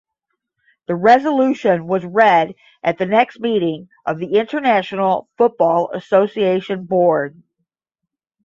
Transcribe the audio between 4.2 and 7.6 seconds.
International Football Association Board.